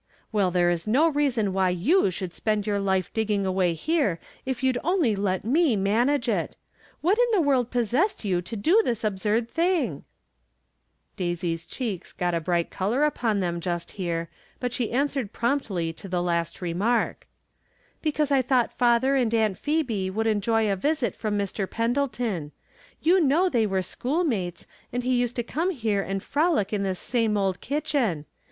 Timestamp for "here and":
26.07-26.47